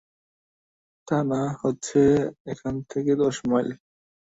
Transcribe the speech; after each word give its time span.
থানা 1.07 1.41
হচ্ছে 1.61 2.01
এখান 2.51 2.75
থেকে 2.91 3.11
দশ 3.21 3.35
মাইল। 3.49 3.69